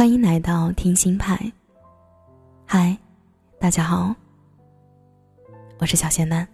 [0.00, 1.38] 欢迎来到听心派。
[2.64, 2.96] 嗨，
[3.58, 4.14] 大家好，
[5.78, 6.48] 我是小仙丹。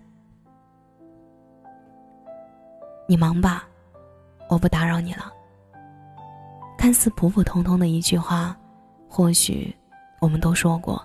[3.06, 3.62] 你忙吧，
[4.48, 5.32] 我不打扰你了。
[6.77, 8.56] 看似普普通通的一句话，
[9.09, 9.73] 或许
[10.20, 11.01] 我们都说过。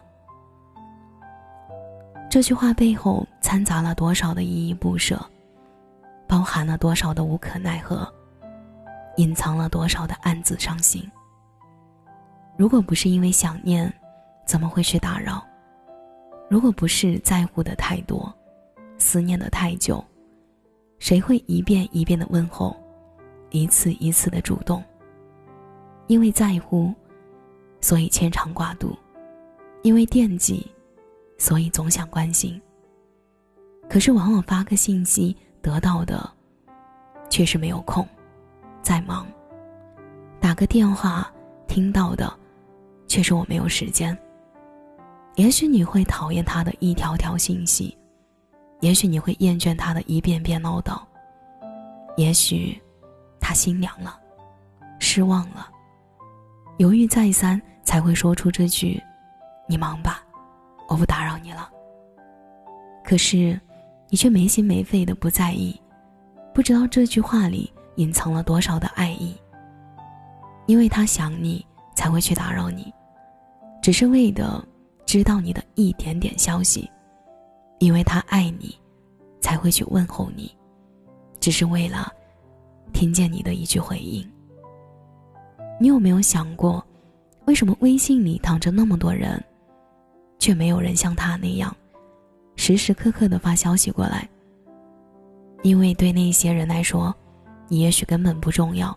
[2.27, 5.23] 这句话背后掺杂了多少的依依不舍，
[6.27, 8.11] 包含了多少的无可奈何，
[9.17, 11.07] 隐藏了多少的暗自伤心。
[12.61, 13.91] 如果不是因为想念，
[14.45, 15.43] 怎么会去打扰？
[16.47, 18.31] 如果不是在乎的太多，
[18.99, 20.05] 思念的太久，
[20.99, 22.77] 谁会一遍一遍的问候，
[23.49, 24.83] 一次一次的主动？
[26.05, 26.93] 因为在乎，
[27.81, 28.89] 所以牵肠挂肚；
[29.81, 30.71] 因为惦记，
[31.39, 32.61] 所以总想关心。
[33.89, 36.31] 可是往往发个信息得到的，
[37.27, 38.07] 却是没有空，
[38.83, 39.25] 在忙；
[40.39, 41.27] 打个电话
[41.67, 42.31] 听到的。
[43.11, 44.17] 却说我没有时间。
[45.35, 47.97] 也许你会讨厌他的一条条信息，
[48.79, 50.97] 也许你会厌倦他的一遍遍唠叨，
[52.15, 52.81] 也许
[53.37, 54.17] 他心凉了，
[54.97, 55.69] 失望了，
[56.77, 59.01] 犹豫再三才会说出这句
[59.67, 60.23] ：“你忙吧，
[60.87, 61.69] 我不打扰你了。”
[63.03, 63.59] 可是，
[64.07, 65.77] 你却没心没肺的不在意，
[66.53, 69.35] 不知道这句话里隐藏了多少的爱意。
[70.65, 72.93] 因为他想你，才会去打扰你。
[73.81, 74.65] 只是为了
[75.05, 76.89] 知道你的一点点消息，
[77.79, 78.75] 因为他爱你，
[79.41, 80.45] 才会去问候你；
[81.39, 82.11] 只是为了
[82.93, 84.25] 听见你的一句回应。
[85.79, 86.85] 你有没有想过，
[87.45, 89.43] 为什么微信里躺着那么多人，
[90.37, 91.75] 却没有人像他那样，
[92.55, 94.29] 时时刻刻的发消息过来？
[95.63, 97.13] 因为对那些人来说，
[97.67, 98.95] 你也许根本不重要，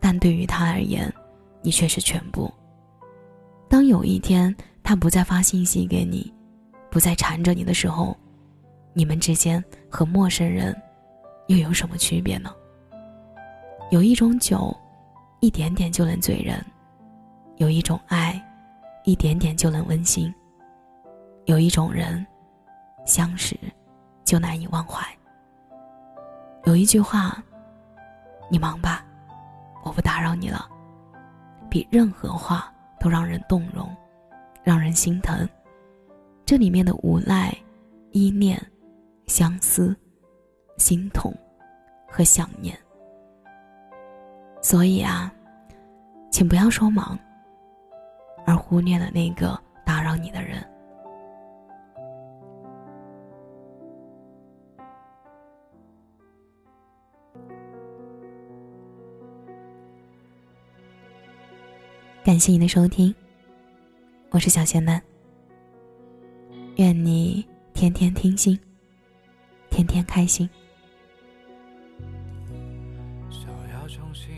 [0.00, 1.12] 但对于他而言，
[1.60, 2.50] 你却是全部。
[3.72, 6.30] 当有一天他不再发信息给你，
[6.90, 8.14] 不再缠着你的时候，
[8.92, 10.76] 你们之间和陌生人
[11.46, 12.54] 又有什么区别呢？
[13.90, 14.76] 有一种酒，
[15.40, 16.60] 一点点就能醉人；
[17.56, 18.38] 有一种爱，
[19.04, 20.30] 一点点就能温馨；
[21.46, 22.26] 有一种人，
[23.06, 23.58] 相识
[24.22, 25.02] 就难以忘怀。
[26.64, 27.42] 有一句话
[28.52, 29.02] ：“你忙吧，
[29.82, 30.68] 我不打扰你了。”
[31.70, 32.70] 比任何话。
[33.02, 33.92] 都让人动容，
[34.62, 35.48] 让人心疼。
[36.46, 37.52] 这里面的无奈、
[38.12, 38.56] 依恋、
[39.26, 39.96] 相思、
[40.76, 41.34] 心痛
[42.06, 42.78] 和想念。
[44.60, 45.34] 所以啊，
[46.30, 47.18] 请不要说忙，
[48.46, 50.64] 而忽略了那个打扰你的人。
[62.24, 63.12] 感谢你的收听，
[64.30, 65.02] 我是小仙男。
[66.76, 67.44] 愿你
[67.74, 68.56] 天天听心，
[69.70, 70.48] 天天开心。
[73.28, 74.28] 想要重新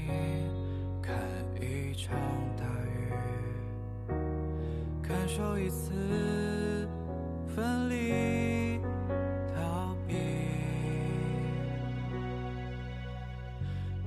[1.02, 1.14] 看
[1.60, 2.16] 一场
[2.56, 3.12] 大雨，
[5.02, 6.88] 感受一次
[7.54, 8.80] 分离，
[9.54, 10.14] 逃避。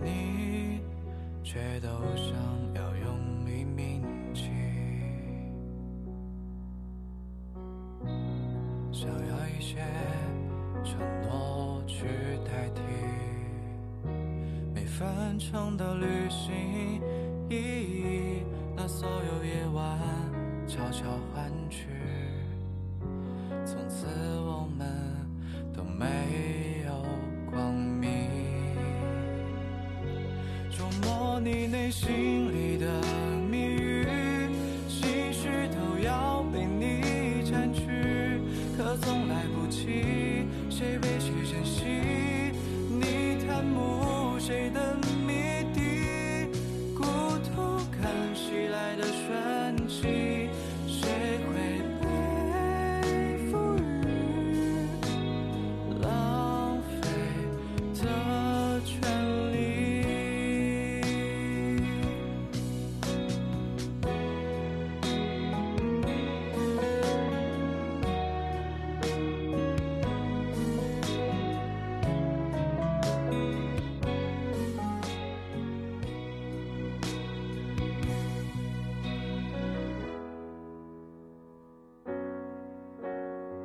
[0.03, 0.79] 你
[1.43, 2.56] 却都想
[9.57, 9.78] 一些
[10.84, 12.06] 承诺去
[12.45, 12.81] 代替，
[14.72, 15.07] 没分
[15.40, 17.01] 成的旅行
[17.50, 18.44] 意义，
[18.75, 19.97] 那所有夜晚
[20.67, 21.88] 悄悄换取，
[23.66, 24.06] 从此
[24.46, 24.88] 我们
[25.73, 26.06] 都没
[26.85, 27.03] 有
[27.50, 28.29] 光明，
[30.69, 33.01] 琢磨你内心里的
[33.50, 34.06] 谜语，
[34.88, 36.36] 心绪都要
[39.72, 41.83] 谁为谁珍惜？
[42.89, 45.16] 你贪慕谁的？